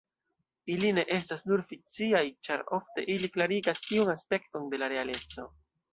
[0.75, 5.51] Ili ne estas nur fikciaj, ĉar ofte ili klarigas iun aspekton de la realeco.